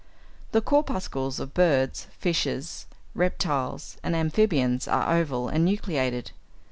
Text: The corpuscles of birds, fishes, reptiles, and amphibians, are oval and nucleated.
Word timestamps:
The 0.51 0.61
corpuscles 0.61 1.39
of 1.39 1.53
birds, 1.53 2.07
fishes, 2.17 2.87
reptiles, 3.13 3.97
and 4.01 4.15
amphibians, 4.15 4.87
are 4.87 5.15
oval 5.15 5.47
and 5.47 5.63
nucleated. 5.63 6.31